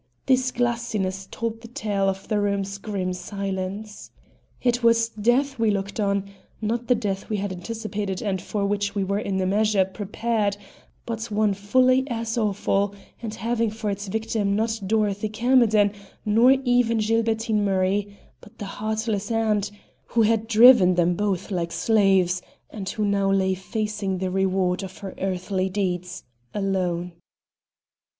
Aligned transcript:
This 0.25 0.49
glassiness 0.51 1.27
told 1.29 1.61
the 1.61 1.67
tale 1.67 2.09
of 2.09 2.27
the 2.27 2.39
room's 2.39 2.79
grim 2.79 3.13
silence. 3.13 4.09
It 4.59 4.81
was 4.81 5.09
death 5.09 5.59
we 5.59 5.69
looked 5.69 5.99
on; 5.99 6.27
not 6.59 6.87
the 6.87 6.95
death 6.95 7.29
we 7.29 7.37
had 7.37 7.51
anticipated 7.51 8.19
and 8.19 8.41
for 8.41 8.65
which 8.65 8.95
we 8.95 9.03
were 9.03 9.19
in 9.19 9.39
a 9.39 9.45
measure 9.45 9.85
prepared, 9.85 10.57
but 11.05 11.25
one 11.29 11.53
fully 11.53 12.03
as 12.09 12.35
awful, 12.35 12.95
and 13.21 13.35
having 13.35 13.69
for 13.69 13.91
its 13.91 14.07
victim 14.07 14.55
not 14.55 14.81
Dorothy 14.87 15.29
Camerden 15.29 15.91
nor 16.25 16.51
even 16.65 16.97
Gilbertine 16.97 17.63
Murray, 17.63 18.17
but 18.39 18.57
the 18.57 18.65
heartless 18.65 19.29
aunt, 19.29 19.69
who 20.07 20.23
had 20.23 20.47
driven 20.47 20.95
them 20.95 21.13
both 21.13 21.51
like 21.51 21.71
slaves, 21.71 22.41
and 22.71 22.89
who 22.89 23.05
now 23.05 23.29
lay 23.31 23.53
facing 23.53 24.17
the 24.17 24.31
reward 24.31 24.81
of 24.81 24.97
her 24.97 25.13
earthly 25.19 25.69
deeds, 25.69 26.23
alone. 26.55 27.11